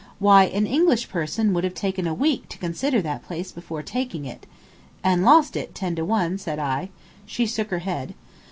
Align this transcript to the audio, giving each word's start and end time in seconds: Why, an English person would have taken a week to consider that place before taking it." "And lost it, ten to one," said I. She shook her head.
Why, 0.17 0.45
an 0.45 0.65
English 0.65 1.09
person 1.09 1.53
would 1.53 1.63
have 1.63 1.75
taken 1.75 2.07
a 2.07 2.13
week 2.15 2.49
to 2.49 2.57
consider 2.57 3.03
that 3.03 3.23
place 3.23 3.51
before 3.51 3.83
taking 3.83 4.25
it." 4.25 4.47
"And 5.03 5.23
lost 5.23 5.55
it, 5.55 5.75
ten 5.75 5.93
to 5.95 6.03
one," 6.03 6.39
said 6.39 6.57
I. 6.57 6.89
She 7.27 7.45
shook 7.45 7.69
her 7.69 7.77
head. 7.85 8.15